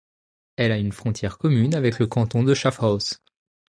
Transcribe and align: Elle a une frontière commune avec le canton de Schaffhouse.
Elle 0.55 0.71
a 0.71 0.79
une 0.79 0.93
frontière 0.93 1.37
commune 1.37 1.75
avec 1.75 1.99
le 1.99 2.07
canton 2.07 2.41
de 2.41 2.55
Schaffhouse. 2.55 3.19